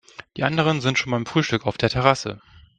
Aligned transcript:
Die 0.35 0.41
anderen 0.43 0.81
sind 0.81 0.97
schon 0.97 1.11
beim 1.11 1.27
Frühstück 1.27 1.67
auf 1.67 1.77
der 1.77 1.91
Terrasse. 1.91 2.41